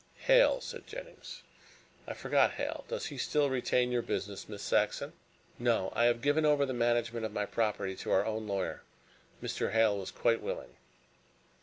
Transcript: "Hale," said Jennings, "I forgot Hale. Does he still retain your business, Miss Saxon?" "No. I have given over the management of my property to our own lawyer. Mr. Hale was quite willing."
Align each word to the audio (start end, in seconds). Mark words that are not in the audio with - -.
"Hale," 0.21 0.61
said 0.61 0.87
Jennings, 0.87 1.43
"I 2.07 2.15
forgot 2.15 2.53
Hale. 2.53 2.85
Does 2.87 3.05
he 3.05 3.19
still 3.19 3.51
retain 3.51 3.91
your 3.91 4.01
business, 4.01 4.49
Miss 4.49 4.63
Saxon?" 4.63 5.13
"No. 5.59 5.93
I 5.95 6.05
have 6.05 6.23
given 6.23 6.43
over 6.43 6.65
the 6.65 6.73
management 6.73 7.23
of 7.23 7.33
my 7.33 7.45
property 7.45 7.95
to 7.97 8.09
our 8.09 8.25
own 8.25 8.47
lawyer. 8.47 8.81
Mr. 9.43 9.73
Hale 9.73 9.99
was 9.99 10.09
quite 10.09 10.41
willing." 10.41 10.75